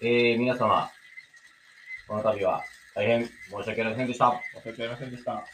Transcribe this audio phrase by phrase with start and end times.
[0.00, 0.88] えー、皆様、
[2.06, 2.62] この度は
[2.94, 4.40] 大変申し訳ありませんでした。
[4.54, 5.44] 申し訳ありませんでした。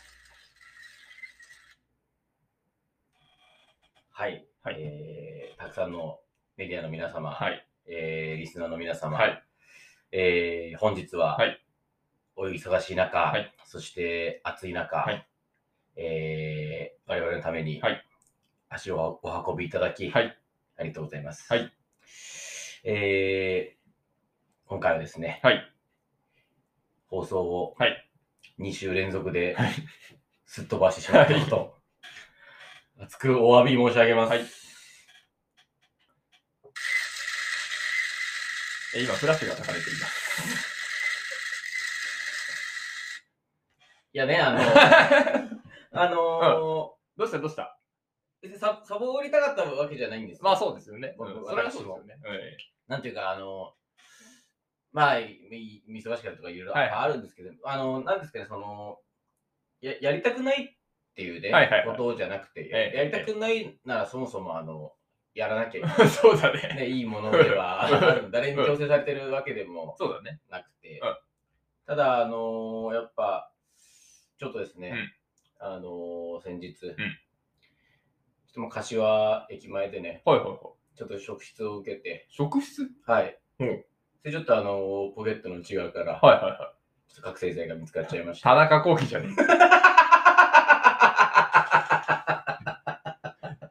[4.10, 4.46] はい。
[4.62, 6.18] はいえー、たくさんの
[6.58, 7.66] メディアの皆様、はい。
[7.86, 9.42] えー、リスナーの皆様、はい。
[10.12, 11.58] えー、本日は、はい
[12.36, 15.26] お忙しい中、はいそして暑い中、はい
[15.96, 18.04] えー、我々のために、はい
[18.68, 20.36] 足をお運びいただき、はい。
[20.76, 21.46] ありがとうございます。
[21.50, 21.72] はい。
[22.84, 23.83] えー、
[24.74, 25.72] 今回はですね、はい。
[27.06, 28.10] 放送をはい
[28.58, 29.72] 2週連続ではい
[30.46, 31.78] すっ飛ばしてしまったこと、
[33.00, 34.30] 熱くお詫び申し上げます。
[34.30, 34.40] はい
[38.96, 40.66] え今、フラッシュが焚かれています。
[44.12, 44.58] いやね、あの、
[46.02, 47.78] あのどうしたどうした？
[48.42, 51.14] 別にササボりたかったわけじゃないんですよまあそうですよね。
[51.16, 52.18] 僕うんそれはそうですよね。
[52.26, 52.56] え
[52.88, 53.72] なんていうか、あの、
[54.94, 58.98] まあ、いい忙しかったりとかいろいろはいあるんですけど、あの、なんですかね、その、
[59.80, 61.96] ややりたくないっていうね、はいはいはい。
[61.98, 62.96] ことじゃなくて、ええ。
[62.96, 64.92] やりたくないならそもそも、あの、
[65.34, 67.90] やらなきゃいえそうだい、ね、いいものでは
[68.30, 70.40] 誰に強制されてるわけでもそうだね。
[70.48, 71.00] なくて。
[71.02, 71.16] うん、
[71.86, 73.50] ただ、あのやっぱ、
[74.38, 74.94] ちょっとですね、
[75.58, 76.94] あの先日、ちょっ
[78.54, 80.58] ともう柏駅前でね、はいはいはい。
[80.96, 82.88] ちょっと職質を受けて、職質？
[83.04, 83.36] はい。
[83.58, 83.84] うん
[84.24, 87.12] で、ちょっとあの、ポケットの内側から、はいはいはい。
[87.12, 88.48] ちょっと覚醒剤が見つかっちゃいました。
[88.50, 89.44] 田中幸喜じゃねえか。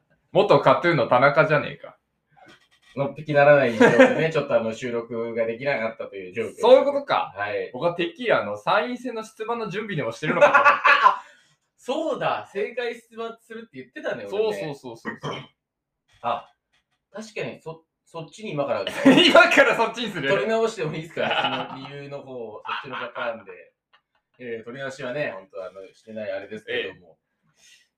[0.30, 1.98] 元カトゥーンの田中じゃねえか。
[2.94, 6.54] のっぴきならない状況でね、ちょっとあの、収録ができなかったという状況。
[6.60, 7.34] そういうことか。
[7.36, 7.70] はい。
[7.72, 10.74] 僕はてっきりあの参院選の出馬の準備でもしてるのかと思って。
[11.76, 15.18] そうだ正解出馬するって言ってたね、そう俺ねそうそうそう。
[16.22, 16.48] あ、
[17.12, 17.84] 確かに、そ、
[18.14, 18.84] そっちに今から
[19.26, 20.28] 今からそっちにする？
[20.28, 21.26] 取り直してもいいですか
[21.74, 23.72] その理由の方を、そっちのパターンで。
[24.38, 27.18] えー、取り直しはね、本当あの、してないあれですけども。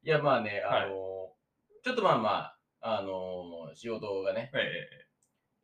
[0.03, 1.34] いや、まあね、あの
[1.82, 2.31] ちょっとまあま
[2.81, 4.88] あ、あの仕事がね、え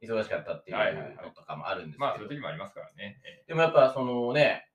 [0.03, 1.17] え忙しかったっていうはいはいはい。
[1.17, 3.23] のとかもあるんですけど、まあそういう時もありますからね。
[3.25, 4.69] えでもやっぱそのね、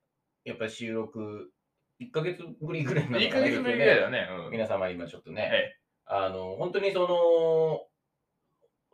[0.44, 1.52] やっぱり収録、
[2.00, 3.44] 1ヶ月ぶりぐらいなえ1のかな？
[3.44, 4.28] ヶ月ぶりぐらいだね。
[4.32, 4.52] うん。
[4.52, 7.87] 皆様今ちょっとね、えあの、本当にその、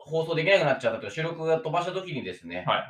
[0.06, 2.88] 放送できなくなっちゃったというか収録が飛ばした時にですね、えはいはい。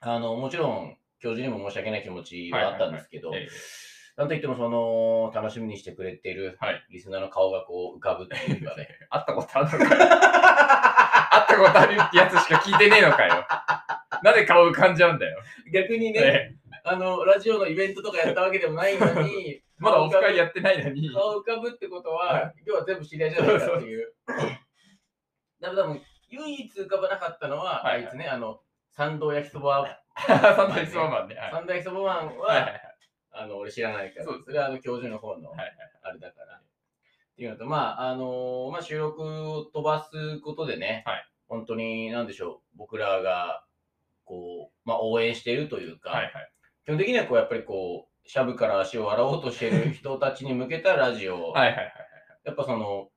[0.00, 3.48] あの、もちろん、教授にも申し訳ない気持ちはあったんですけど、ええ
[4.16, 10.00] なんといってもその、楽しみにしてくれているはいリスナーの顔がこう浮かぶっていうかね、 会ったことあるのかよ。
[10.00, 13.46] 会ったことあるってやつしか聞いてねえのかよ。
[14.24, 15.40] なんで顔浮かんじゃうんだよ。
[15.72, 21.12] 逆にね、ええあの、ラジオのイベントとかやったわけでもないのに、 まだオフ会やってないのに。
[21.12, 24.14] 顔浮かぶってことはは、今日は全部知り合いじゃないかっていう。
[25.60, 31.36] だから多分、唯一浮かばなかったのは、はいあいつね、あの、参道焼きそば、 サンドイッチマンね。
[31.36, 31.50] はい。
[31.52, 32.82] 参道焼きそばマンは、はいはい
[33.30, 36.56] あの、俺知らないから、そうですそれはあの、教授の方の、はいはいあれだから。
[36.56, 36.60] っ
[37.36, 41.28] ていうのと、まあ、あのまあ、収録を飛ばすことでね、はい。
[41.46, 43.64] 本当に、なんでしょう、僕らが、
[44.24, 46.52] こう、まあ、応援しているというか、はいはい。
[46.84, 51.92] 基本的にはこう、やっぱりこう、シャブから足を洗おうとしている人たちに向けたラジオ、はいはいはい。
[52.44, 53.10] やっぱその、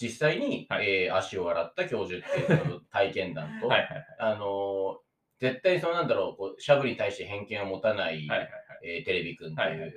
[0.00, 1.04] 実際に、はい。
[1.04, 4.04] えー足を洗った教授っていうその体験談と、はいはいはい。
[4.18, 4.98] あの
[5.38, 8.48] 絶対そのなんだろう、こうシャブに対して偏見を持たない、はいはい
[8.84, 9.92] えーテレビくんっていう、はいはいはい。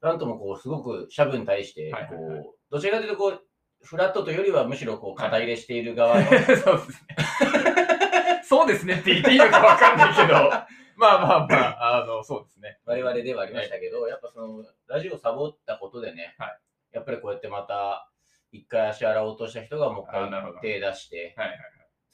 [0.00, 2.38] なんともこう、すごくシャブに対して、こう、はいはい。
[2.38, 3.42] はいどちらかというとこう、
[3.82, 7.16] フラットというよりはむしろこう、肩入れしている側の、 そうですね。
[8.44, 10.34] そうですねって言っていいのかわかんないけど、
[10.96, 12.78] まあまあまあ、あの、そうですね。
[12.84, 16.58] 我々ではありましたけど、やっぱその、ラジオをサボったことでね、はい。
[16.92, 18.10] やっぱりこうやってまた、
[18.52, 20.30] 一回足洗おうとした人がもう一回
[20.62, 21.58] 手出して、はいはい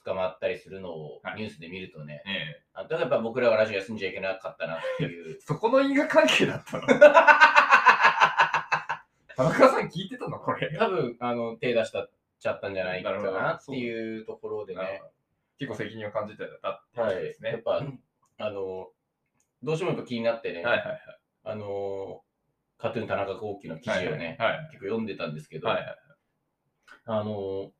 [0.05, 2.35] 捕まったりするのをはいニュースで見るとね、はい。
[2.35, 5.41] ええあだからやっぱ僕らがラジオ休んじゃいけなかったなっていう。
[5.41, 6.85] そこの因果関係だったの？
[9.35, 10.77] 田中さん聞いてたのこれ？
[10.77, 12.09] 多分、あの、手出したっ
[12.39, 15.01] ちゃったんじゃないかなっていうところでね。
[15.57, 17.49] 結構責任を感じてたっていうですね。
[17.51, 17.81] やっぱ、
[18.37, 18.91] あの、
[19.63, 20.99] どうしてもやっぱ気になってね、はいはいはい。
[21.45, 22.21] あの、
[22.77, 25.97] カトゥーン田中幸喜の記事をね、はいはい結構読んでたんですけど、はいはい。
[27.05, 27.71] あの、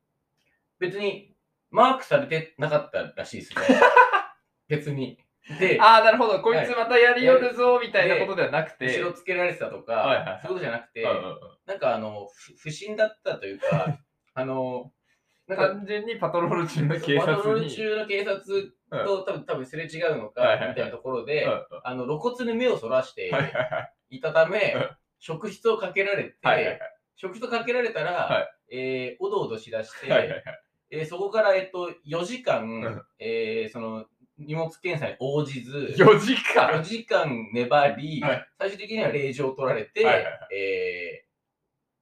[0.78, 1.34] 別に
[1.70, 3.62] マークされてなかったらしいですね。
[4.68, 5.18] 別に。
[5.60, 6.40] で、ああ、なるほど。
[6.40, 8.86] こいつまたやりよるぞ、みたいなことではなくて。
[8.98, 13.98] 後ろつけられてたとか、はいはいはいそういうことじゃなくて、うんうんうんなんかあの、ふ不審だったというか、
[14.34, 14.92] あの、
[15.46, 17.64] なんか、単純にパトロール中の警パトロー。
[17.64, 30.42] ル中の警察と多分多分すれ違うのか、はいはいはいみたいなところで、うんうんあの露骨に目をそらしてはいはいはいいたため、うん職質をかけられて、はいはいはい職質をかけられたら、はえーおどおどしだして、はいはいはい。
[30.90, 33.02] えーそこから、えっと、4時間、うん。
[33.18, 34.06] えーその
[34.38, 38.48] 荷物検査に応じず、4時間？4時間粘り、はい。
[38.58, 41.26] 最終的には令状を取られて、はいはいはえー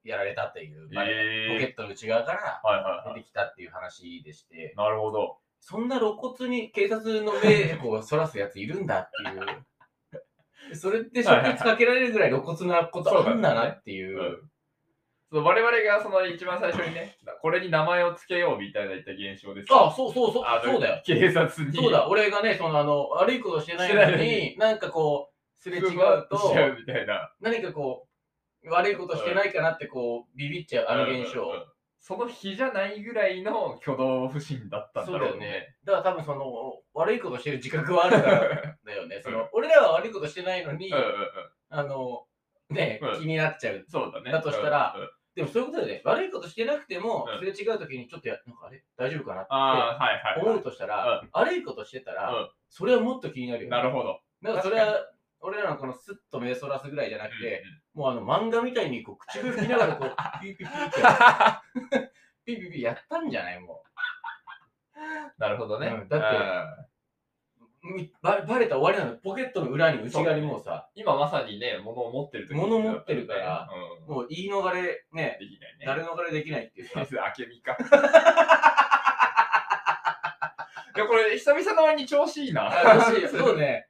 [0.08, 3.14] やられたという、まあポケえットの内側からー、はいはいはい。
[3.14, 5.38] 出てきたっていう話でして、なるほど。
[5.60, 10.74] そんな露骨に警察の目 をそらすやついるんだっていう。
[10.76, 14.42] それって職質かけられるぐらい露骨なことあんだなっていう。
[15.34, 21.02] うんそう我々がその一番最初にね、これに名前を付けようみたいな言った現象ですあ、そうそうそうあ、のそうだよ。
[21.04, 21.76] 警察に。
[21.76, 27.32] そうだ、俺がね、そのあの、悪いことしてないのに、なんかこう、すれ違うと、しちゃうみたいな。
[27.40, 28.06] 何かこ
[28.62, 31.42] う、悪いことしてないかなってこう、ビビっちゃう、あの現象。
[31.42, 31.64] うんうんうん
[32.06, 35.40] その日じゃないぐらいの挙動不審だったんだそうだよね。
[35.40, 35.76] ね。
[35.84, 39.20] だから多分その、悪いことしてる自覚はあるからだよね。
[39.24, 41.12] その、俺らは悪いことしてないのに、うんうんうん。
[41.70, 42.26] あの、
[42.68, 43.86] ね、うん気になっちゃう。
[43.88, 44.30] そうだね。
[44.30, 46.02] だとしたらうんうんでもそういうことだよね。
[46.04, 48.84] 悪いことしてなくてもうん、すれ違うときにちょっとや、なんかあれ？
[48.96, 52.50] 大丈夫かなっああ、はいはい、て思うとしたら、悪いことしてたら、うん。
[52.68, 53.76] それはもっと気になるよね。
[53.76, 54.20] なるほど。
[54.42, 55.08] だからそれは、
[55.40, 57.64] 俺らのこのスッと目そらすぐらいじゃなくて、
[57.94, 62.10] もうあの漫画みたいにこう口笛吹きながらこう、 ピーピーピーって。
[62.46, 63.60] ピーピーピーやったんじゃない？
[63.60, 63.82] も
[65.38, 65.88] なるほどね。
[65.88, 66.08] うん。
[66.08, 66.84] だって
[68.22, 68.40] バ。
[68.46, 69.18] バレたら終わりなの。
[69.18, 73.68] ポケットの裏に内側にもうさ、今まさにね、物を持ってる時物持ってるから
[74.08, 75.84] うん、もう言い逃れね、できないね。
[75.86, 77.00] 言い逃れできないっていうさ。
[77.02, 77.76] あけみか。
[80.96, 82.68] いや、これ、久々の割に調子いいな。
[82.68, 83.88] あもしそうね、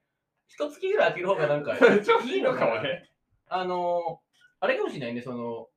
[0.48, 3.10] 一月ぐらい開ける方がなんか 調子いいのかもね。
[3.48, 5.68] あのー、あれかもしれないね、その、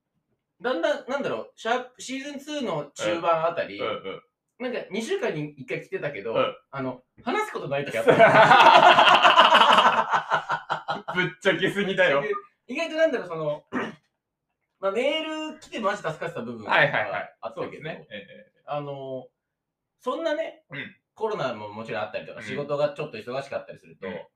[0.62, 4.22] だんだん、なんだろう、シャープシーズン2の中盤あたり、うんうん。
[4.60, 6.56] なんか2週間に1回来てたけど、うん。
[6.72, 8.14] あの、話すことない時あった。
[11.14, 12.24] ぶっちゃけすぎだよ。
[12.68, 13.66] 意外となんだろう、その、
[14.80, 17.36] まあ、メール来てマジ助かってた部分はいはいはい。
[17.42, 18.08] あったけど、そうですね。
[18.12, 19.28] えあの、
[20.00, 20.96] そんなね、うん。
[21.14, 22.46] コロナももちろんあったりとか、うん。
[22.46, 24.28] 仕事がちょっと忙しかったりすると、うん。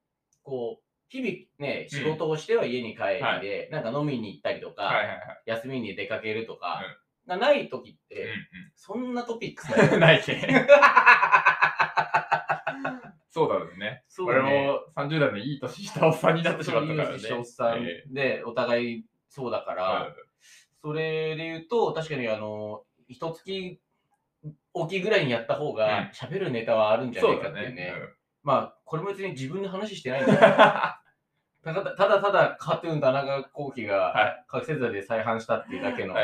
[0.43, 5.41] こう、日々ね、仕事をしては家に帰りで、はなんか飲みに行ったりとか、えはいはいはい。
[5.45, 8.27] 休みに出かけるとかうん、がない時って、う
[8.75, 9.99] そんなトピックスんうん。
[9.99, 10.33] ないけ。
[13.33, 14.03] そうだよね。
[14.19, 17.19] 俺そうねも30代のいい年したおっさんになってしまったからね。
[17.19, 20.13] そういうおっさんえで、お互いそうだかえら、
[20.81, 23.79] それで言うと、確かにあの、一月
[24.73, 27.87] おきぐらいにやった方うんが、喋るネタはあるんじゃなそいうかっていうね。
[27.87, 28.03] だね。
[28.43, 30.39] まあ、これも別に自分の話してないんだよ。
[31.63, 36.15] ただただただカトゥーン田中幸喜はが覚醒剤で再販したっていうだけの。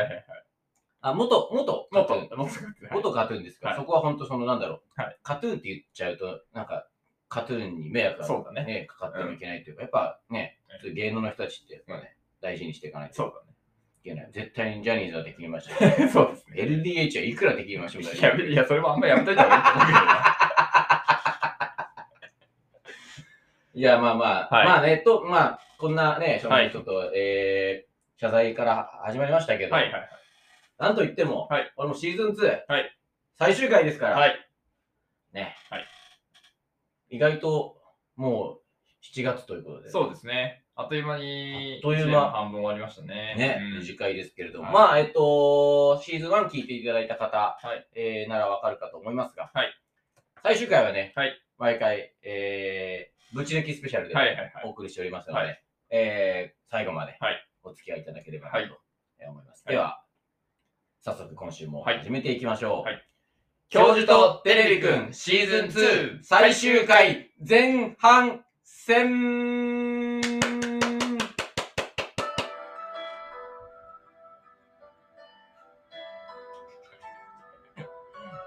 [1.10, 3.68] あ、元、元カもっとトゥーン、、もっと、元カトゥーンですか？
[3.70, 3.80] ら、はい。
[3.82, 5.16] そこは本当そのなんだろう、はい。
[5.22, 6.88] カトゥーンって言っちゃうと、なんか、
[7.28, 8.86] カトゥーンに迷惑がそうだね。
[8.88, 13.32] かかってもいけないというか、やっぱねうん、そういう芸能の人たちってやっぱね、大事にしていかないとそう
[14.00, 14.28] いけない。
[14.32, 16.08] 絶対にジャニーズはできましたね。
[16.12, 16.62] そうですね。
[16.62, 18.02] LDH はいくらできましょう？
[18.02, 19.98] かいや、いや、それもあんまやめといた方がいいと思うけど。
[19.98, 20.24] な。
[23.74, 24.66] いや、まあまあ、はい。
[24.66, 30.08] まあね、と、まあ、こんなね、ちょはいっと、えー、謝罪から始まりましたけど、はいはいはい。
[30.78, 31.72] なんといっても、はい。
[31.76, 32.98] 俺もシーズン2、はい。
[33.36, 34.48] 最終回ですから、はい。
[35.32, 35.86] ね、はい。
[37.10, 37.76] 意外と
[38.16, 38.60] もう
[39.14, 40.64] 7月ということで、そうですね。
[40.74, 42.06] あっという間に、あっという間。
[42.06, 43.34] 一年の半分終わりましたね。
[43.36, 43.78] ね、うん。
[43.80, 44.74] 短いですけれども、はい。
[44.74, 47.88] まあ、えっと、シーズン1聞いていただいた方、はい。
[47.96, 49.72] えーならわかるかと思いますが、はい。
[50.42, 51.32] 最終回はね、はい。
[51.58, 54.52] 毎回、えー、ぶち抜きスペシャルではいはいはい。
[54.66, 55.62] お送りしておりますので、はい。
[55.90, 57.48] えー最後まではい。
[57.62, 58.70] お付き合いいただければなとはい。
[59.28, 59.64] 思います。
[59.66, 60.02] はいでは、
[61.00, 62.82] 早速今週もはい始めていきましょう。
[62.82, 63.04] はい
[63.70, 70.20] 教授とテレビくんシーズン2最終回前半戦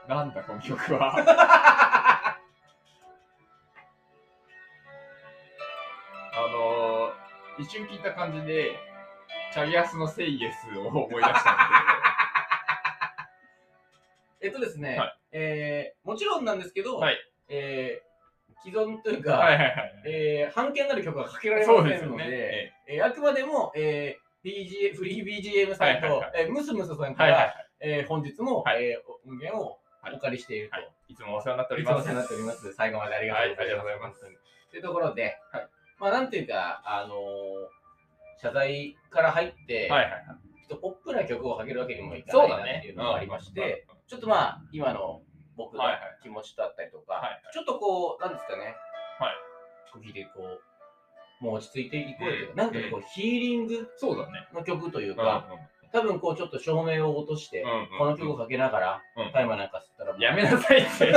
[0.09, 1.15] なんだこの曲は。
[6.33, 8.77] あのー、一瞬聞いた感じで、
[9.53, 12.00] チャギアスのセイエスを思い出したん
[14.41, 17.17] えっとですね、はいえーもちろんなんですけど、はい
[17.49, 18.11] えー
[18.63, 19.37] 既存というか。
[19.37, 19.75] はいはいはい。
[20.05, 22.25] えー、版権なる曲はかけられませんので、ですよね。
[22.29, 27.53] ええーあくまでも、えー BG、フリー BGM さんと、はいはいはいえームスムスさんかはいはいはい。
[27.79, 30.75] えー本日も、はいえー音源をはいお借りしていると。
[30.75, 32.05] はいいつもお世話になっております。
[32.07, 32.73] いつもお世話になっております。
[32.73, 33.59] 最後までありがとうございます。
[33.59, 34.19] はいありがとうございます
[34.69, 35.67] というところで、はい
[35.99, 37.17] まあなんていうか、あのー
[38.41, 40.23] 謝罪から入って、はいはいはい。
[40.67, 45.21] ちょっとポップな曲をかけるわけにもいかないなっていうのがありまして、うんちょっとまあ今の
[45.55, 45.83] 僕の
[46.21, 48.75] 気持ちだったりとか、はいはいちょっとこう、なんですかね、
[49.19, 49.35] はい
[49.93, 50.59] 時でこ
[51.41, 54.49] う、もう落ち着いていこうよというか、うんなんかこう、ヒーリングそうだね。
[54.53, 55.47] の曲といううんか、
[55.93, 57.63] 多分こうちょっと照明を落として、
[57.97, 61.13] この曲をかけながら、うんタイマーなんか吸ったら、やめなさいって。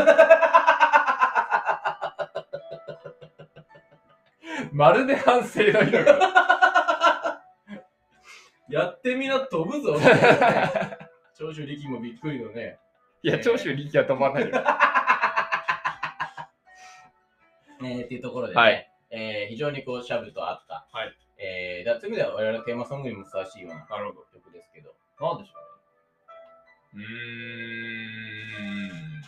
[4.72, 7.42] まるで反省の色が。
[8.70, 9.98] やってみな、飛ぶぞ。
[11.36, 12.78] 長州力もびっくりのね。
[13.24, 14.48] いや、長州力は飛ばないよ。
[17.82, 20.86] えー、っていうところでね、はいえー非常にこう、シャブとあった。
[20.92, 24.26] はいえー、だそういう意味では我々のテーマソングにもふさわしいようななるほど。
[24.32, 24.94] 曲ですけど。
[25.20, 25.52] なんでしょ
[26.92, 27.04] うね？
[27.04, 29.22] うーん。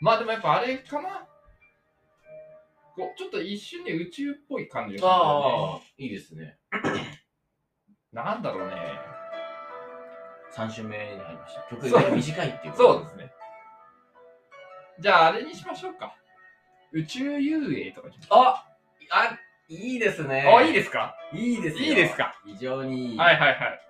[0.00, 1.26] まあでもやっぱあれかな？
[2.94, 5.94] こうちょっと一瞬で宇宙っぽい感じがするんだよね。
[5.96, 6.58] いいですね。
[8.12, 8.74] なんだろうね。
[10.56, 11.62] 3週目に入りました。
[11.70, 12.74] 曲が短いっていう。
[12.76, 13.30] そうですね。
[14.98, 16.14] じゃああれにしましょうか。
[16.92, 18.64] 宇宙遊泳とかにしましょうあ
[19.10, 20.42] あ、いいですね。
[20.56, 21.14] あ、いいですか？
[21.32, 22.34] いいですよいいですか？
[22.46, 23.18] 非常にいい。
[23.18, 23.80] はいはいはい。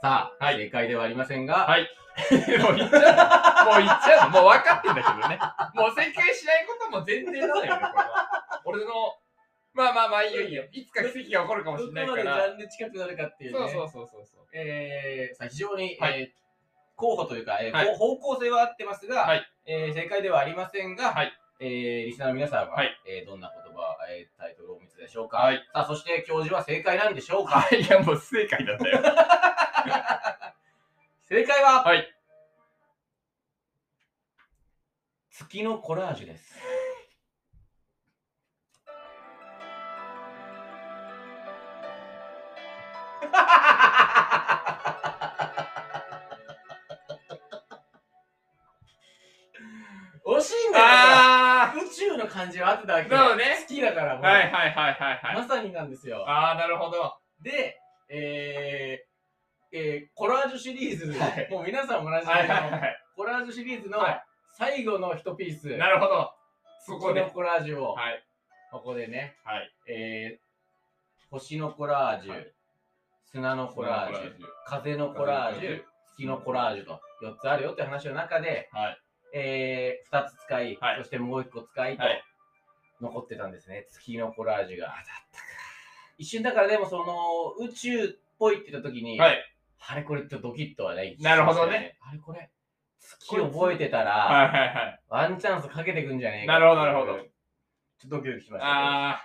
[0.00, 1.88] さあ、はい正解ではありませんが、はい。
[2.62, 3.72] もう言っちゃうの。
[3.72, 4.40] もう言っちゃうの。
[4.40, 5.38] もう分かってんだけどね。
[5.74, 8.62] もう正解しないことも前提なのよね、これは。
[8.64, 9.18] 俺の、
[9.76, 10.64] まあまあまあいいよいいよ。
[10.72, 12.36] いつか奇跡が起こるかもしどこれないから。
[12.36, 13.58] までジャンル近くなるかっていうね。
[13.58, 14.46] そうそうそうそうそう。
[14.52, 16.30] えー、さあ非常に、はいえー
[16.98, 25.58] 候補というか、えーはい方向性は合ってますが、はいえー正解ではありませんが、はいえーリスナーの皆さんは、はいえーどんな言葉、えータイトルをお見つでしょうか、はい。
[25.58, 27.60] さあ、そして教授は正解なんでしょうか？
[27.60, 29.02] はい、いやもう不正解なんだよ。
[31.28, 32.12] 正解は、はい
[35.30, 36.56] 月のコラージュです。
[50.26, 50.84] 惜しいんだよ。
[50.88, 53.08] あ宇宙の感じは合ってたわけ。
[53.08, 53.58] そうね。
[53.68, 55.36] 好きだからーもう、はいはいはいはいはい。
[55.36, 56.24] まさになんですよ。
[56.28, 57.16] あー、なるほど。
[57.42, 61.48] で、えーえーコラージュシリーズ、はい。
[61.50, 63.02] もう皆さん同じ、はいはいはい。
[63.14, 64.22] コラージュシリーズのはい。
[64.58, 66.32] 最後の一ピース、なるほど。
[66.80, 67.20] そこで。
[67.20, 68.24] 月のコラージュを、はい。
[68.72, 69.70] ここでね、はい。
[69.88, 70.46] えー
[71.28, 72.52] 星のコラージュ、はい
[73.32, 74.32] 砂のコラージュ、
[74.66, 75.82] 風のコラージュ、
[76.16, 78.98] 月のコラージュと4つあるよって話の中で、はい。
[79.34, 82.22] えー、2つ使い、はいそしてもう1個使いと、はい
[83.00, 84.94] 残ってたんですね、月のコラージュが。
[86.18, 89.38] 一瞬だからでもその宇宙っぽいって言った時に、はい。
[89.88, 91.16] あれこれっとドキッとはね。
[91.20, 91.96] なるほどね。
[92.00, 92.50] あれこれ、
[92.98, 95.00] 月覚えてたら、はいはいはい。
[95.08, 97.28] ワンチャンスかけてくんじゃねえかなるほどなるほどちょっ
[98.02, 98.80] とドキドキしましたけど。
[98.80, 99.20] あ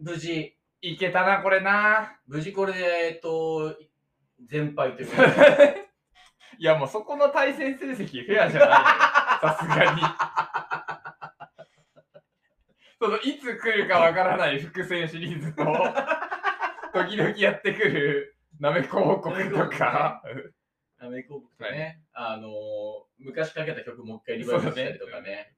[0.00, 0.50] 無事、ー、
[0.82, 2.18] いけたな、これな。
[2.26, 3.76] 無事これで、えっと、
[4.46, 5.22] 全敗というか、
[6.58, 8.74] いやもうそこの対戦成績フェアじゃないよ。
[9.40, 10.00] さすがに。
[12.98, 15.64] そのいつ来るかわからない伏線シリーズと、
[16.92, 20.22] 時々やってくるなめこ王国とか。
[20.98, 22.52] アメリカ国とね、あのー
[23.18, 25.51] 昔かけた曲もう一回リバイバルしたりとかね。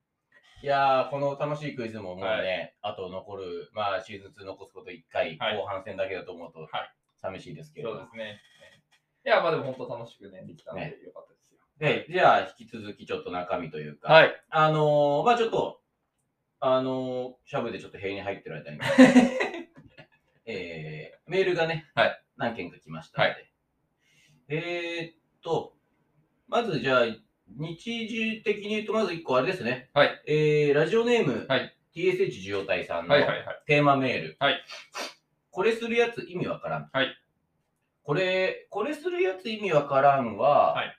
[0.65, 5.59] いやー、この楽しいクイズももうね、あと残る、まあシーズン2残すこと1回、はい。
[5.59, 6.69] 後半戦だけだと思うと、はい。
[7.21, 7.97] 寂しいですけれども。
[7.99, 8.41] そうですね。
[9.27, 10.97] いや、まあでも本当楽しくね、できたのでね。
[11.05, 11.59] よかったですよ。
[11.77, 14.43] で、じゃあ引き続きちょっと中身というか、はい。
[14.49, 15.83] あのーまあちょっと、
[16.61, 18.79] あのーシャブでちょっと塀に入ってる間に、
[20.47, 22.23] えー、メールがね、はい。
[22.39, 23.51] 何件か来ましたので、
[24.49, 25.77] えー、っと、
[26.49, 27.07] まずじゃあ、
[27.49, 29.91] 日時的に言うと、まず1個あれですね。
[29.95, 30.23] はい。
[30.27, 33.63] えー、ラジオネーム、はい TSH 受容体さんのはいはいはい。
[33.67, 34.37] テーマメール。
[34.41, 34.61] はい
[35.51, 36.91] これするやつ意味わからん。
[36.93, 37.17] はい。
[38.03, 40.99] これ、これするやつ意味わからんは、はい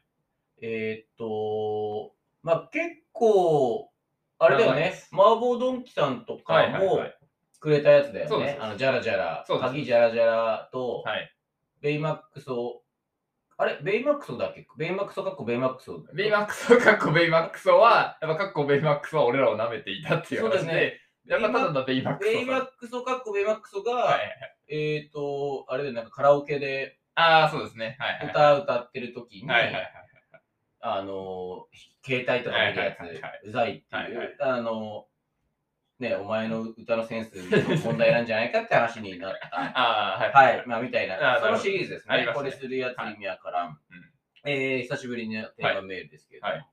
[0.62, 3.92] えーっと、まあ結構、
[4.40, 7.18] あれだよね長いです、麻婆ドンキさんとかはいはいもはい。
[7.60, 8.54] くれたやつだよそうです。
[8.56, 11.36] ねあの、ジャラジャラ、そうです鍵ジャラジャラと、はい。
[11.82, 12.82] ベイマックスを、
[13.58, 14.68] あれベイマックスだっけ？
[14.78, 22.40] ベイマックスかっこベイマックスベイマックソ、かっこベイマックソは、やっぱかっこベイマックソは俺らを舐めていたっていう話で、そうですねやっぱただのベイマックソさん。
[22.40, 24.20] ベイマックスかっこベイマックスが、はい。
[24.68, 27.96] えっ、と、あれでなんかカラオケでああ、そうですね。
[28.00, 28.30] はいはいはい。
[28.32, 29.92] 歌歌ってる時に、はいはいはい。
[30.82, 35.14] あのー、携帯とか見るやつ、うざいっていう、あのー、
[36.00, 39.48] ね、お前の歌のセンスの問題なんじゃないかって話になった。
[39.56, 40.58] ああ、はい。
[40.58, 42.20] はい、まあみたいな、そのシリーズですね。
[42.22, 42.34] すね。
[42.34, 43.80] これするやつ意味わからん。
[44.44, 46.68] えー、久しぶりにテーマメールですけれども、はい。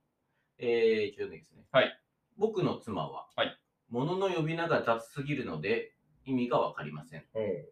[0.58, 1.64] えー、一応ですね。
[1.70, 1.98] はい。
[2.36, 3.56] 僕の妻は、はい。
[3.90, 5.92] 物の呼び名が雑すぎるので
[6.24, 7.24] 意味がわかりません。
[7.34, 7.66] 例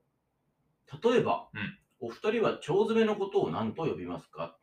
[1.18, 1.78] えば、うん。
[2.00, 4.56] お二人は腸詰めのことを何と呼びますか？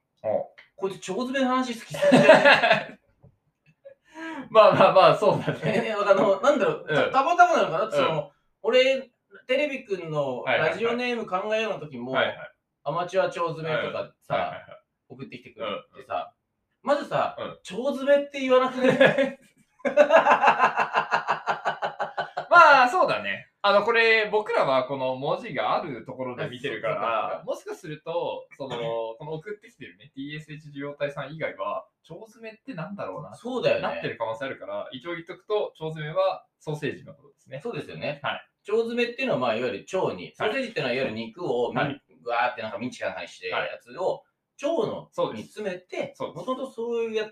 [0.76, 3.00] こいつ腸詰めの話好きすぎじゃない
[4.52, 5.60] まあまあまあ、そうだね。
[5.64, 7.12] えーあの、なんだろう、たうん。
[7.12, 7.86] たまたまなのかな？
[7.88, 9.10] っの、俺、
[9.48, 10.72] テレビくんのはいはいはい。
[10.72, 12.52] ラジオネーム考えようの時も、はいはい。
[12.84, 14.64] アマチュア腸詰めとかさ、はいはいはい。
[15.10, 15.66] 送ってきてくれ
[16.02, 16.34] てさ、
[16.82, 17.48] まずさ、うん。
[17.50, 17.60] 腸
[17.94, 19.40] 詰めって言わなくね
[22.50, 23.47] まあ、そうだね。
[23.68, 28.78] あの、これ、僕らはこの文字があるところで見てるから、もしかすると、その、
[29.20, 34.10] この送ってきてるね、TSH 受容体さん以外は、腸詰めってなんだろうな、そうだよなってね。
[34.10, 37.60] る可能性あるから、一応言っとくと、腸詰めはソーセージのことですね。
[37.62, 38.22] そうですよね。
[38.24, 44.24] はい腸詰めっていうのは、まあ、いわゆる腸に、ソはいーセージっていうのは、いわゆる肉をはいぐわーってなんかミンチかなんかにして、はいやつを
[44.62, 45.44] 腸のに。
[45.44, 47.24] 詰めて、もともとそういうや。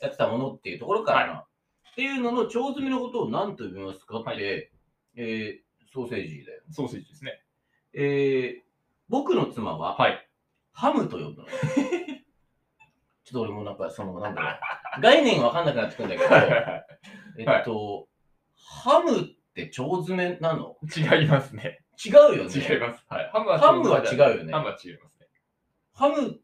[0.00, 1.46] やってたものっていうところからな、は
[1.92, 4.70] っていうのの腸詰めのことを何と呼びますかって、はい
[5.16, 6.62] えーソーセージだよ。
[6.70, 7.40] ソーセージですね。
[7.92, 8.64] えー
[9.08, 10.28] 僕の妻は、はい。
[10.72, 11.46] ハムと呼ぶの。
[13.24, 14.48] ちょっと俺もなんか、その、なんだろ
[14.98, 18.08] う、概念わかんなくなってくるんだけど、えっと、
[18.56, 20.76] ハムって腸詰めなの？
[20.96, 21.84] 違いますね。
[22.04, 22.54] 違うよね。
[22.54, 23.04] 違います。
[23.08, 23.30] はい。
[23.32, 25.26] ハムはハムは違うよねハムは違いますね。
[25.92, 26.40] ハム、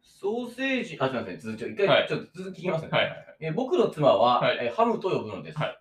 [0.00, 2.90] ソーセージ、あ、すみません、続き、一回、はいちょっと続き聞きますね。
[2.90, 3.36] はいはいはい。
[3.40, 5.78] えー僕の妻は、はいえーハムと呼ぶのです、はい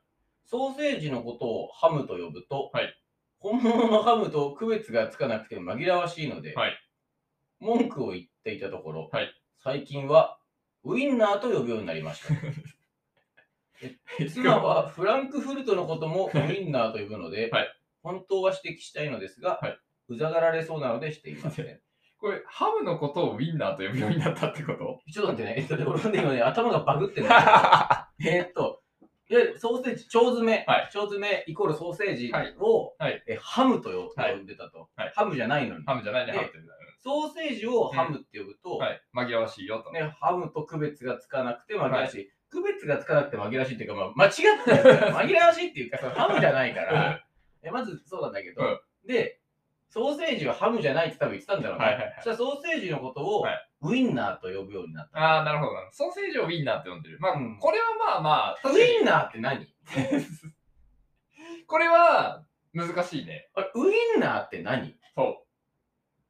[0.50, 2.96] ソーセージのことをハムと呼ぶと、はい。
[3.39, 6.80] 本物のハムと区別がつかなくて紛らわしいので、はい。
[7.60, 9.30] 文句を言っていたところ、はい。
[9.62, 10.39] 最近は
[10.84, 12.34] ウインナーと呼ぶようになりました。
[14.20, 17.68] え妻はフランクフルトのこともウインナーと呼ぶので、はい。
[18.01, 19.77] 本当は指摘したいのですが、はい。
[20.08, 21.82] うざがられそうなのでしていません。
[22.20, 25.01] これ、ハムのことをウィンナーと呼ぶようになったってこと？
[25.12, 28.82] ちょっと待ってね、えっとね、俺もね今ね、頭がバグってるんだけど、 えーっと、
[29.30, 30.82] いわゆるソーセージ、腸詰め、はい。
[30.84, 32.56] 腸詰めイコールソーセージはい。
[32.60, 33.24] を、はい。
[33.28, 35.14] えハムと呼はいんでたと、はい。
[35.16, 35.86] ハムじゃないのに。
[35.86, 39.02] ハムじゃないね、でハムって言うんだソーセージをハムって呼ぶと、はい。
[39.16, 39.92] 紛らわしいよと。
[39.92, 42.30] ね、ハムと区別がつかなくて紛らわしい。
[42.50, 44.32] 区別がつかなくて紛らわしいっていうか、まあ、間違っ
[44.64, 45.20] てるから。
[45.24, 47.24] 紛らわしいっていうか、そのハムじゃないから、
[47.64, 48.80] えまずそうなんだけど、うん。
[49.08, 49.40] で、
[49.98, 51.86] ソーセージはハムじゃないって多分言ってたんだろうね。
[51.86, 55.19] はいはいはいそしたらソーセージのことをはいウインナーと呼ぶようになった。
[55.19, 55.91] ああ、なるほどな。
[55.91, 57.17] ソーセージをウィンナーって呼んでる。
[57.19, 59.67] まあ、うんこれはまあまあ、確ウかにインナーって何？
[61.67, 63.50] これは難しいね。
[63.56, 64.95] あれウインナーって何？
[65.15, 65.48] そう。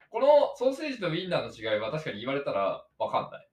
[0.09, 3.49] このソーセージとウィンナーの違いは確かに言われたらわかんない。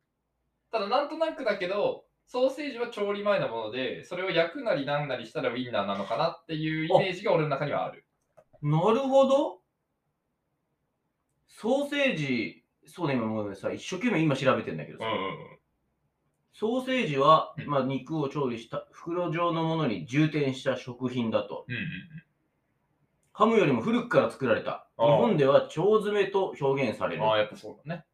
[0.71, 8.07] ただなんとなくだけど、ソーセージは調理前のもので、それを焼くなりなんなりしたらウィンナーなのかなっていうイメージが俺の中にはある。
[8.63, 9.61] なるほど。
[11.57, 15.59] ソーセージ、そうね、今もうさ、一生懸命今調べてんだけどさ、うんうんうん。
[16.53, 21.65] ソーセージは、うんまあ、肉を調理した袋状のものに充填した食品だと。
[21.69, 21.83] うんうん
[23.37, 24.87] ハムよりも古くから作られた。
[24.97, 27.29] 日本では腸詰めと表現されるうん。。
[27.31, 28.05] ああ、やっぱそうだね。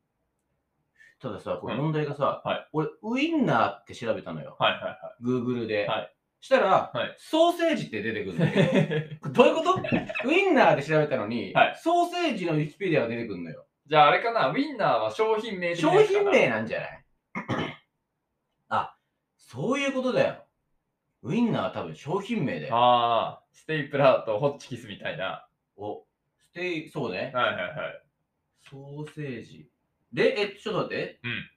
[1.21, 4.57] たださ、これうん問題がさ、はい俺、ウインナーって調べたのよ。
[4.59, 5.87] はいはいは Google で。
[5.87, 9.11] はいしたら、はいソーセージって出てくるんだよ。
[9.13, 9.19] い。
[9.21, 9.81] これどういうこと？
[10.29, 13.67] ウインナーで調べたのに、はいソーセージのウィキペディアが出てくるのよ。
[13.87, 17.05] じゃああれかな、ウィンナーは商品名的な商やつかな品名なんじゃない？
[18.69, 18.97] あ、
[19.37, 20.45] そういうことだよ。
[21.23, 22.77] ウインナーは多分商品名だよ。
[22.77, 25.47] ああ、ステイプラーとホッチキスみたいな。
[25.77, 26.05] お、
[26.39, 27.31] ステイ、そうね。
[27.35, 28.03] はいはいはい。
[28.71, 29.69] ソーセージ。
[30.15, 31.21] で、え、ちょっと待って。
[31.23, 31.51] うん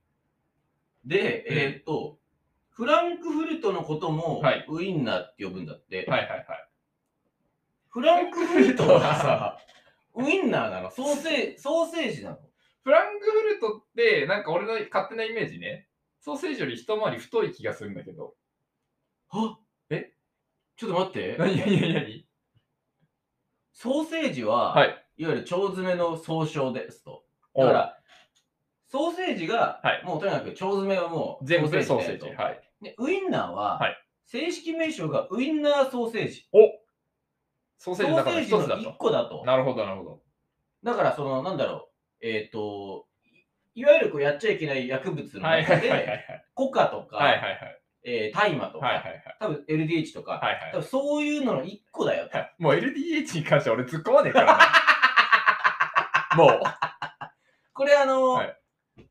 [1.05, 2.17] で、うんえーっと、
[2.73, 6.05] フランクフルトのこともはいウインナーって呼ぶんだって。
[6.09, 6.45] はいはいはい。
[7.89, 9.59] フランクフルトはさ、
[10.15, 10.89] ウインナーなの？
[10.89, 12.37] ソーセーソーセージなの？
[12.83, 15.87] フランクフルトって、なんか俺の勝手なイメージね、
[16.19, 18.35] ソーセージより一回り太い気がするんだけど。
[19.29, 19.59] は
[19.89, 20.13] え？
[20.75, 21.35] ちょっと待って。
[21.37, 21.57] 何？
[21.57, 21.81] 何？
[21.81, 21.93] 何？
[21.93, 22.27] 何？
[23.71, 25.05] ソーセージは、はい。
[25.17, 27.23] いわゆる腸詰めの総称ですと。
[27.53, 27.99] おだから、
[28.93, 32.35] ソーセージが、はいもうとにかく腸詰めはもう全部ソーだよとセージ。
[32.35, 32.61] はい。
[32.79, 36.47] でウインナーは、はい正式名称がウインナーソーセージ。
[36.53, 36.59] お
[37.79, 38.97] ソーソセージの中のーセージの1一つだと。
[38.99, 39.43] 個だと。
[39.45, 40.21] なるほどなるほど。
[40.83, 41.89] だから、その、なんだろ
[42.21, 43.07] う、えっ、と、
[43.73, 47.81] いわゆるこうやっちゃいけない薬物のはいは中いはいはいで、コカとか、はいはいはい。
[48.05, 49.37] えー大麻とか、はいはいはい。
[49.39, 52.37] 多分 LDH とか、はいはい多分そういうのの1個だよと。
[52.37, 52.55] はい。
[52.59, 56.37] もう LDH に関しては俺突っ込まねえからな。
[56.37, 56.61] もう。
[57.73, 58.57] これあの、はい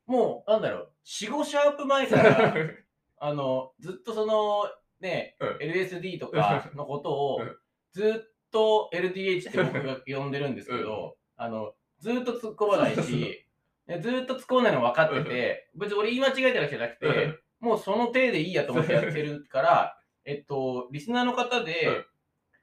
[0.05, 2.55] もう、なんだろう、4、5シャープ前から、
[3.19, 4.69] あの、ずっとその、
[4.99, 5.57] ね、うん。
[5.57, 7.57] LSD とかのことをうん、
[7.91, 13.45] ずっと LDH って僕が呼んでるんですけど、あの、ずっと突っ込まないし、
[13.85, 22.05] ねずっと突っ込まないの分かってて、別に俺言い間違えたわけじゃなくて、もうその手でいいやと思ってやってるから、えっと、リスナーの方で、うん。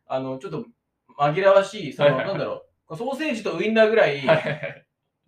[0.06, 0.64] あの、ちょっと
[1.18, 4.22] 紛らわしい、その、なんだろう、ソーセージとウインナーぐらい。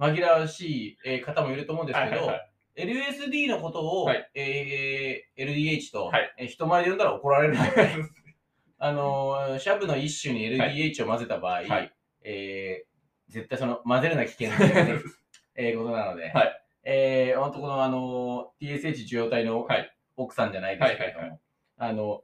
[0.02, 2.48] 紛らわしい、えー方もいると思うんですけど、はいはいはい。
[2.76, 4.30] LSD のことを、はい。
[4.34, 6.34] えー LDH と、はい。
[6.38, 7.70] えー人前で呼んだら怒られるので、
[8.78, 11.92] あのーシャブの一種に LDH を混ぜた場合、はい。
[12.24, 12.92] えー
[13.28, 14.94] 絶対その混ぜるな危険とい。
[14.96, 15.02] う、
[15.56, 16.62] えーことなので、はい。
[16.84, 19.90] えー本当この、あのー TSH 受容体のはい。
[20.16, 21.40] 奥さんじゃないですけれども、
[21.78, 22.22] あの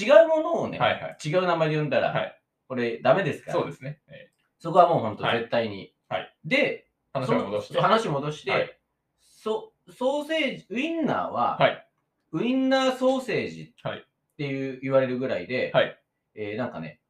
[0.00, 1.16] 違うものをね、はいはい。
[1.28, 2.40] 違う名前で呼んだら、はい。
[2.68, 4.00] これダメですから、そうですね。
[4.08, 5.38] えそこはもう本当はい。
[5.38, 5.92] 絶対に。
[6.08, 6.32] はい。
[6.44, 6.85] で、ー
[7.20, 7.80] 話を戻して。
[7.80, 8.78] 話戻して、はい
[9.18, 11.86] そソーセージ、ウインナーは、はい
[12.32, 14.02] ウインナーソーセージはいっ
[14.36, 15.98] ていう言われるぐらいで、はい
[16.34, 17.00] えーなんかね、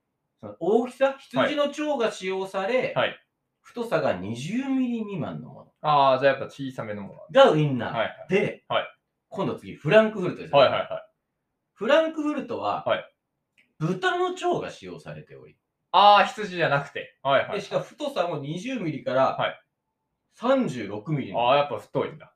[0.41, 3.21] その大きさ、羊の腸が使用され、はい
[3.63, 7.93] 太さが20ミリ未満のもああ、じゃあやっぱ小さめのもののがウインナー。
[7.93, 8.27] はいはい。
[8.29, 8.85] で、はい
[9.29, 10.89] 今度次、フランクフルトです、はいはいはい。
[11.75, 13.13] フランクフルトは、はい
[13.79, 15.57] 豚の腸が使用されており、
[15.91, 17.19] ああ、羊じゃなくて。
[17.23, 17.59] はいはい。
[17.59, 19.61] でしかも太さも20ミリからはい
[20.41, 22.33] 36ミリのああ、やっぱ太いんだ。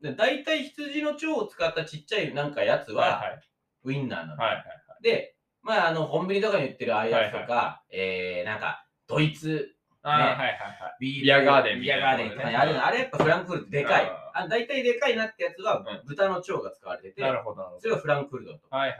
[0.00, 3.48] で大体羊の腸を使ったちっちゃいなんかやつは、はい
[3.84, 4.42] ウインナーなの。
[4.42, 4.54] はい。
[4.54, 4.64] はい
[5.02, 10.18] で、まあ、あの、コンビニとかに売ってるああいうやつとか、えー、なんか、ドイツはい。
[10.18, 10.96] ねはいはいはい。
[11.00, 14.10] ビールビアガーデンみビアたいなガーデンとかにあるの、あれやっぱフランクフルトでかい。
[14.34, 17.80] あ大体でかいなってやつはうん豚の腸が使われてて、なるほどなるほど。
[17.80, 18.60] それがフランクフルト。
[18.70, 18.98] はいはい。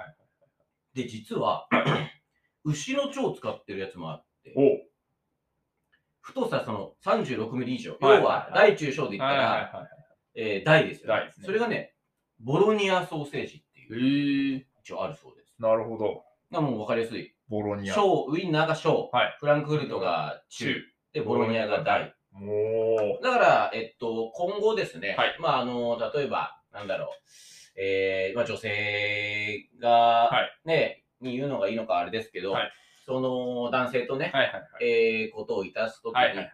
[0.94, 1.68] で、実は、
[2.64, 4.91] 牛の腸を使ってるやつもあって、お
[6.22, 7.96] 太さその36ミリ以上。
[8.00, 9.88] はい要は、大中小で言ったら。
[10.34, 11.92] えー大ですよ、大ですねそれがね、
[12.40, 15.54] ボロニアソーセージっていう、ええ一応あるそうです。
[15.58, 16.24] なるほど。
[16.50, 17.34] なもう分かりやすい。
[17.48, 17.94] ボロニア。
[17.94, 20.74] 小、ウインナーが小、はいフランクフルトが中、
[21.12, 22.14] で、ボロニアが大。
[22.32, 27.08] もだから、えっと、今後ですね、はいまあ、あの、例えば、なんだろう、
[27.76, 32.72] えー、まあ、女性がは、ね、に言うのがいいのかあれですけど、はい
[33.04, 34.36] その男性とね、う。
[34.36, 34.84] はいはいはい。
[34.84, 36.48] えー、ことをいたすときに、はいはいはい。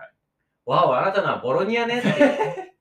[0.67, 2.09] わお、あなたのはボロニアねって、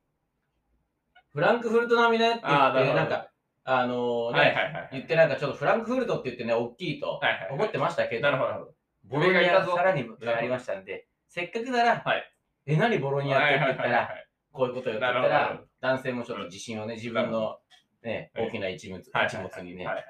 [1.34, 3.30] フランクフルト並みねって言って、なんか、
[3.64, 4.90] あのね、はいはいはい。
[4.94, 8.74] 言ってなんかちょっとフランクフルトって言ってね、大きいとはいはいはい思ってましたけど。
[9.04, 12.34] ボロニアさらにありましたんで、せっかくなら、はい
[12.66, 14.10] え、何ボロニアって言ったはいはいはいら、
[14.52, 17.60] こういうことを言ってたら男性もちょっと自信をね、自分の
[18.04, 20.06] ね、はい大きな一物はい一物にねはい、はい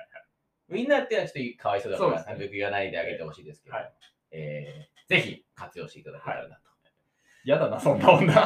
[0.70, 3.94] みんなっていうのはちょっとかわいそうだから、なるべく言わないであげてほしいですけどはい、
[4.32, 6.62] えーぜひ活用していただけたらなと。
[7.46, 8.34] 嫌だな、そんな女。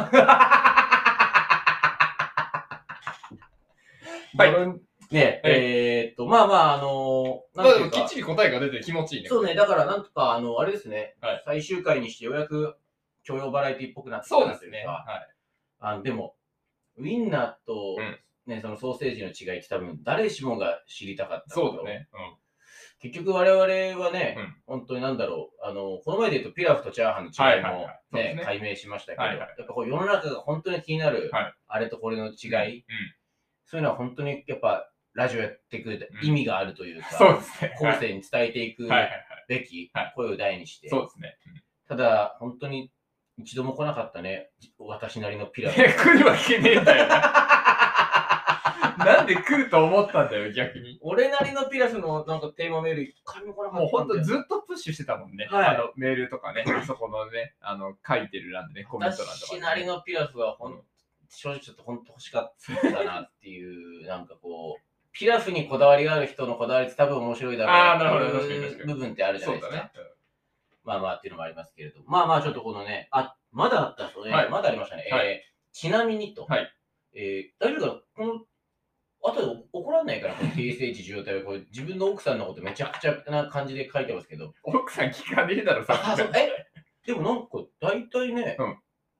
[4.37, 9.29] はいね、えーっと、まあまあ、あのー、なんていうか、ちり答えが出て気持ちいいね。
[9.29, 12.77] そうね、だからなんとか、あの、あれですねはい、最終回にしてようやく
[13.23, 14.85] 教養バラエティっぽくなってきたそうですね。
[14.85, 15.05] はい。
[15.79, 16.35] あのでも、
[16.95, 22.07] ウインナーと、うんね、そのソーセージの違いって多分誰しもが知りたかったそうだね。
[22.13, 22.19] うん。
[22.99, 32.83] 結局我々はね、うん本当になんだろう、あの、この前で言うとピラフとチャーハンの違いもね、ね解明しましたけど、はいはいやっぱこう世の中が本当に気になる、はいあれとこれの違い、うん
[33.65, 37.75] そういうのは本当にやっぱラジオやっていくうん意味があるというか、 そうですね。
[37.79, 38.87] 後世に伝えていく。
[39.47, 41.37] べきはい声を大にして、そうですね。
[41.87, 42.91] ただ本当に
[43.37, 45.81] 一度も来なかったね、私なりのピラフ。
[45.81, 47.47] 来るわけねえんだよな。
[49.05, 50.99] なんで来ると思ったんだよ、逆に。
[51.01, 55.47] 俺なりのピラフのなんかテーマメール一回も来なかったもうほんとずっとプッシュしてたもんね。
[55.49, 55.75] はい。
[55.75, 60.83] あのメールとかね、 そこのね、あの書いてる欄でね、コメント欄とか、私なりのピラフはほん、
[61.29, 62.53] 正直ちょっと本当欲しかっ
[62.91, 64.83] たなっていう、なんかこう、
[65.13, 68.79] ピラフにこだわりがある人のこだわりって多分面白いだろうってるほど確かに確かに。
[68.79, 69.91] いう部分ってあるじゃなそいうですか。
[70.83, 72.01] まあまあっていうのもありますけれど。
[72.05, 74.49] まあまあちょっとこのね、あ、まだあったそうね、はい。
[74.49, 75.07] まだありましたね。
[75.11, 76.45] はえーちなみにと。
[76.45, 76.73] はい。
[77.13, 78.01] えー大丈夫かな？
[78.15, 78.45] この、
[79.23, 84.53] あとで怒らんないから、TSH 状態はこれ自分の奥さんのことめちゃくちゃな感じで書いてますけど。
[84.63, 86.49] 奥さん聞かねえだろ、さあ、そう、え？
[87.05, 87.47] でもなんか
[87.79, 88.77] 大体ね、うん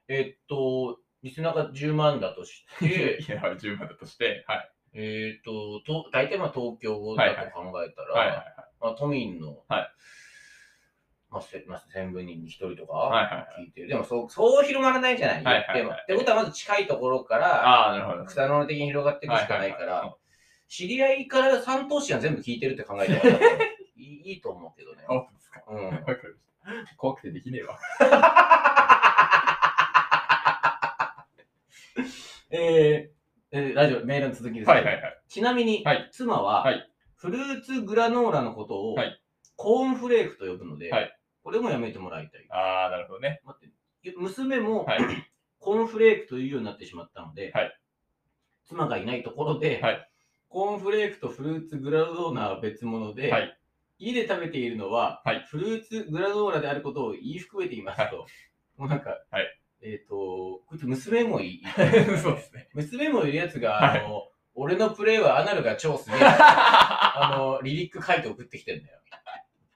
[0.08, 4.72] えーっと、リスナーが10万だとして、いや、10万だとして、はい。
[4.94, 8.46] えっと、と大体まあ東京だと考えたら、はいはいはい。
[8.82, 9.92] まあ、都民の、はい
[11.32, 13.88] まあ、せまあ、1000分人に1人とか聞いてる。
[13.88, 18.26] でもそう、そう広まらないじゃない、はいはいはい言ってもってことはまず近いところから、ああ、なるほど。
[18.26, 20.14] 草の根的に広がっていくしかないから、
[20.68, 23.40] 知り合いから三等身は全部聞いてるって考えても
[23.96, 25.04] いいと思うけどね。
[25.08, 25.64] 本当ですか？
[25.70, 26.06] うん
[26.98, 27.80] 怖くてできねえわ。
[32.52, 33.22] えー
[33.54, 35.22] えーラジオ、メールの続きです、はいはいはい。
[35.28, 39.18] ちなみに、はい妻は、はいフルーツグラノーラのことを、はい
[39.58, 42.46] コーンフレークと呼ぶので、はいこれもやめてもらいたい。
[42.50, 43.42] ああ、なるほどね。
[43.46, 43.74] 待って
[44.18, 45.00] 娘も、はい
[45.60, 47.78] コーンフレークというようになってしまったので、はい
[48.68, 50.08] 妻がいないところで、はい
[50.50, 53.58] コーンフレークとフルーツグラノーラは別物で、はい
[54.00, 58.16] 家で食べているのは、はいフルーツグラノーラであることを言い含めていますと、はい
[58.78, 60.16] もうなんか、はいえっ、と、
[60.68, 61.64] こいつ娘もいい。
[62.22, 62.70] そうですね。
[62.74, 66.20] 娘もいるやつが、はいあの、俺のプレイはアナルが超すげえ。
[66.24, 69.00] あの、リリック書いて送ってきてんだよ。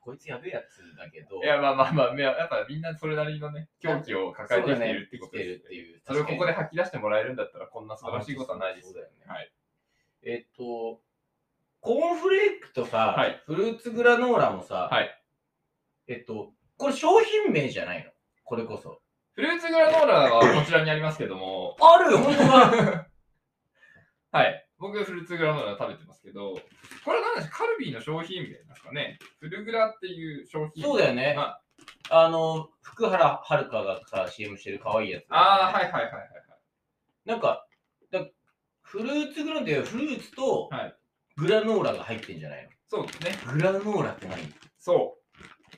[0.05, 6.01] こいつやべえやつだけど、いや、まあまあまあ、やっぱみんなそれなりのね、狂気を抱えてきているってことですねるっていう。
[6.05, 8.93] それをここで吐き出してもらえるんだったら、こんな素晴らしいことはないです。
[8.93, 9.49] そうだよね。
[10.23, 11.01] にえっと、
[11.81, 13.41] コーンフレークとさ、はい。
[13.47, 15.09] フルーツグラノーラもさ、はい。
[16.07, 18.11] えっと、これ商品名じゃないの？
[18.43, 19.01] これこそ。
[19.33, 23.07] フルーツグラノーラはこちらにありますけども、ある本当だ。
[24.31, 24.64] はい。
[24.87, 26.53] 僕、フルーツグラノーラ食べてますけど、
[27.03, 27.59] これは何ですか？
[27.59, 29.19] カルビーの商品名なんですかね？
[29.39, 30.89] フルグラっていう商品名。
[30.89, 31.59] そうだよねは
[32.09, 36.25] あの、福原遥がさ、CM してる可愛いやつ、ああ、はいはいはいはい。
[37.25, 37.65] なんか、
[38.11, 38.25] だ
[38.83, 40.95] フルーツグラノーラってフルーツとはい
[41.35, 43.31] グラノーラが入ってんじゃないの、そうですね。
[43.51, 44.37] グラノーラって何？
[44.77, 45.25] そう。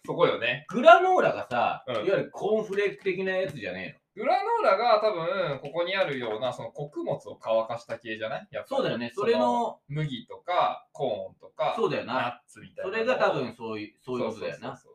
[0.05, 0.65] そこよね。
[0.69, 8.47] グラノーラがさ、うんいわゆるコーンフレーク的なやつじゃねグラノーラが多分、ここにあるような、その穀物を乾かした系じゃない？
[8.51, 9.11] やっぱそうだよね。
[9.13, 12.13] それの、麦とか、コーンとか、そうだよな。
[12.13, 12.91] ナッツみたいなのを。
[12.93, 14.67] それが多分そういう、そういうことだよな。
[14.69, 14.93] そうそうそう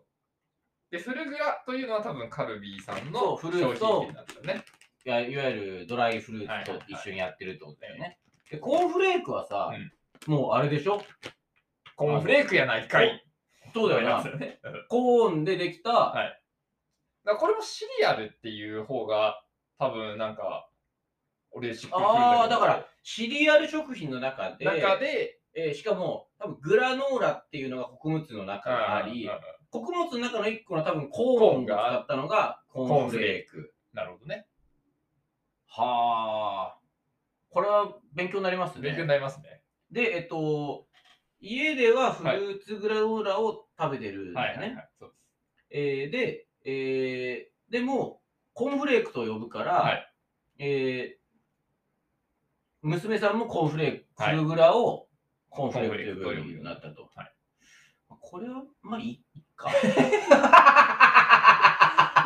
[0.91, 4.65] で、フルグラというのは多分カルビーさんそうのフルーツと商品名なんですよね。
[5.05, 8.19] いやいわゆるドライフルーツと一緒にやってるってことだよね。
[8.51, 9.73] でコーンフレークはさ、
[10.27, 11.01] もうあれでしょ？
[11.97, 13.25] コーンフレークやないかい。
[13.73, 14.23] そうだよな。
[14.29, 14.61] よね。
[14.63, 16.42] うんコーンでできた、はい
[17.25, 19.43] だこれもシリアルっていう方が
[19.79, 20.69] 多分なんか、
[21.53, 29.41] 俺しっくりくるんああ、けどだから、シリアル食品の中で、中で、えーしかも、多分グラノーラっていうのが穀物の中にあり、うんうんうん
[29.73, 33.73] 穀物の中の一個の多分コーンが使ったのがコーンフレーク。
[33.95, 34.47] なるほどね。
[35.67, 36.79] はあ。
[37.49, 38.83] これは勉強になりますね。
[38.83, 39.63] 勉強になりますね。
[39.91, 40.87] で、えっと、
[41.41, 44.67] 家ではフルーツグラノーラを食べてるんだよね。
[44.67, 44.89] はいはいはい。
[44.99, 45.23] そうです。
[45.71, 48.21] えーで、えーでも、
[48.53, 50.09] コーンフレークと呼ぶから、はい
[50.59, 51.23] えー
[52.83, 55.07] 娘さんもコーンフレーク、はいフルグラを
[55.51, 57.09] コーンフレークと呼ぶようにになったと。
[57.15, 57.33] はい
[58.21, 59.23] これは、まあいい
[59.57, 59.71] か。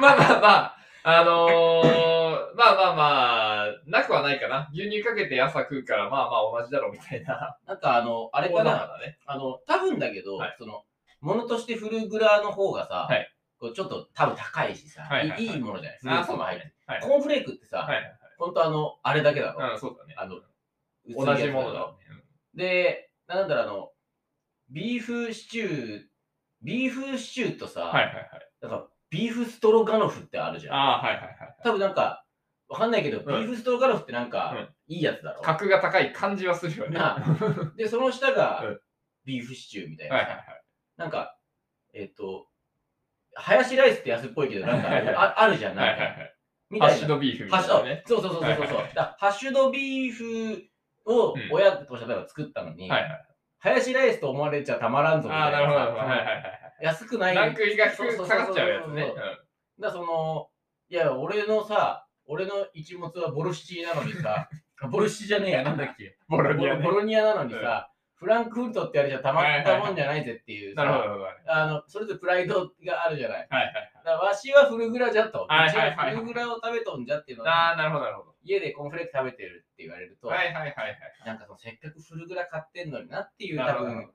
[0.01, 4.69] まあまあまあ、あのー、まあまあまあ、なくはないかな。
[4.73, 7.59] 牛乳かけて朝食うから、まあまあ同じだろうみたいな。
[7.67, 9.19] なんかあの、ああれかな、だね。
[9.27, 10.85] あの、多分だけど、はいその、
[11.21, 16.75] ものとしてフルグラの方がさ、はいこうちょっと多分高いしさ、はいはいはいいものじゃないフルーあ、そうツも入ってだね。
[16.87, 17.01] はい。
[17.01, 19.61] コーンフレークってさ、はいはいほんとあの、あれだけだろ。
[19.61, 19.73] はい。
[19.73, 20.15] うん、そうだね。
[20.19, 20.41] あの、
[21.15, 21.99] 同じものだろね。
[22.55, 23.91] で、なんだろう、あの、
[24.69, 26.03] ビーフシチュー、
[26.63, 28.29] ビーフシチューとさ、うんはいはいはい。
[28.61, 30.75] なんかビーフストロガノフってあるじゃん。
[30.75, 31.57] ああ、はいはいはい。
[31.63, 32.25] 多分なんか、
[32.69, 35.43] わかんないけど、ビーフストロガノフってなんか、うんいいやつだろ。
[35.43, 36.97] 格が高い感じはするよね。
[36.97, 38.81] なで、その下がうん
[39.25, 40.15] ビーフシチューみたいな。
[40.15, 40.45] はいはいはい。
[40.97, 41.37] なんか、
[41.93, 42.47] えっ、と、
[43.37, 44.89] ハヤシライスって安っぽいけど、なんか
[45.21, 46.35] ああるじゃん、ないはいはい。
[46.71, 46.95] みたいな。
[46.95, 48.03] ハッシュドビーフみたいなね。
[48.07, 48.67] そうそうそうそうそう。
[48.97, 50.63] ハッシュドビーフ
[51.07, 53.27] をうん親と例えば作ったのに、はいはい。
[53.59, 56.01] ハヤシライスと思われちゃたまらんぞみたああ、いななるほど。
[56.01, 56.05] さ。
[56.07, 56.43] はいはいはい
[56.83, 57.37] 安くない。
[57.37, 57.47] はい。
[57.49, 58.05] ランクが下
[58.37, 59.07] がっちゃうやつね。
[59.09, 59.37] だか
[59.81, 60.49] らその、
[60.89, 64.49] いや、俺のさ、俺の一物はボルシチなのにさ、
[64.91, 66.19] ボルシチじゃねえや、なんだっけ。
[66.29, 66.91] ボロニアねボ。
[66.91, 71.23] ロニアなのにさ、フランクフルトって言われちゃたまったもんじゃないぜっていうさ、なるほど。
[71.23, 73.47] はいあの、それぞれプライドがあるじゃない。
[73.51, 73.75] はいはい。
[73.95, 75.47] だからわしはフルグラじゃと。
[75.49, 78.35] はいはフルグラを食べとんじゃっていうのをああ、なるほどなるほど。
[78.43, 80.99] 家でコーンフレーク食べてるって言われると、はいはいはいはい。
[81.27, 84.11] なんかそのせっかくフルグラ買ってんのになっていう多分、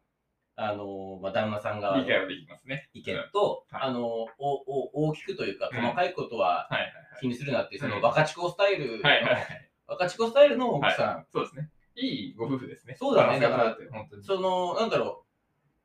[0.56, 2.90] あのまあ、旦那さん側の理解はできますね。
[2.94, 9.22] 意見と、はいあのおお大きくというかうん細かいことははいはい気にするなっていう、そうんの若チコスタイルの、はい。
[9.22, 9.70] はいはいはい。
[9.88, 11.70] 若チコスタイルの奥さん、はいそうですね。
[11.96, 12.96] いいご夫婦ですね。
[12.98, 14.24] そうだねバランスが取れて本当に。
[14.24, 15.26] そのなんだろ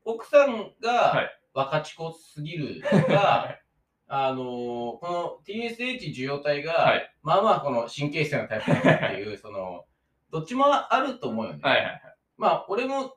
[0.04, 3.58] う奥さんはがい若チコすぎるとか、
[4.08, 9.84] あのこの TSH 受容体が、はいまあまあこの神経質なタイプだっていう その
[10.30, 11.60] どっちもあると思うよね。
[11.62, 12.00] はいはいはい。
[12.36, 13.16] まあ俺も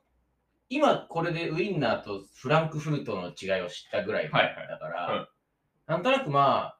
[0.68, 5.28] 今これでウインナーとフランクフルトの違いを知ったぐらいだはいはいから、うん
[5.86, 6.76] なんとなくま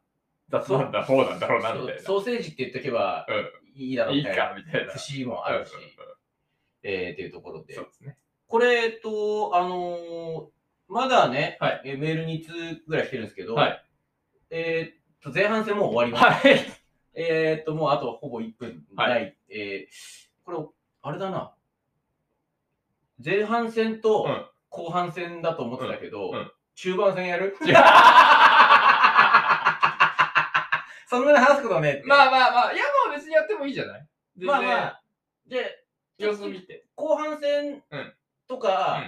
[0.48, 2.02] だそうなんだ、そうなんだろうあな、みたいな。
[2.02, 3.50] ソーセージって言っとけばうん。
[3.74, 4.92] いいだろういいみたいなか、みたいな。
[4.92, 5.72] 節もあるし、
[6.82, 7.74] えーっていうところで。
[7.74, 8.16] そうですね。
[8.46, 10.46] これえっとあのー
[10.92, 11.82] まだね、はい。
[11.84, 13.84] えーメール2通ぐらい来てるんですけど、はい。
[14.50, 16.48] えーっと前半戦もう終わりました。
[16.48, 16.60] はい。
[17.14, 19.36] えーっともうあとほぼ1分ない、はい。
[19.50, 19.94] えー
[20.44, 20.58] これ
[21.02, 21.52] あれだな。
[23.24, 24.46] 前半戦とうん。
[24.72, 26.36] 後半戦だと思ってたけど、うん。
[26.36, 26.52] うん。
[26.74, 27.56] 中盤戦やる？
[31.06, 32.06] そんなに話すことはねえって。
[32.06, 32.90] まあまあまあ、いやも
[33.60, 34.06] もいいじゃない？
[34.36, 35.02] まあまあ。
[35.46, 35.84] で
[36.18, 36.84] 様子見て。
[36.96, 38.14] 後半戦うん。
[38.48, 39.02] とか、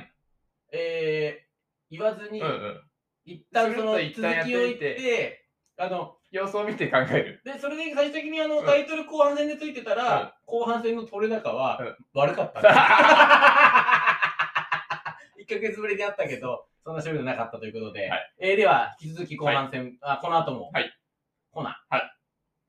[0.73, 0.79] うん。
[0.79, 1.53] えー
[1.95, 2.83] 言わずに、うんうん。
[3.27, 4.01] 一旦その続
[4.47, 5.45] きを言っみてて、
[5.77, 7.43] あの、様子を見て考える。
[7.45, 8.67] で、それで最終的にあの、うん。
[8.67, 10.33] タイトル後半戦でついてたら、うん。
[10.47, 11.97] 後半戦の取れ高はうん。
[12.15, 12.61] 悪かった、
[15.39, 18.33] 1ヶ月ぶりであったけど、そんな勝利がなかったということで、はい。
[18.41, 20.91] えーでは、引き続き後半戦、あこの後も、はい。
[21.51, 21.95] コーナー。
[21.95, 22.09] はい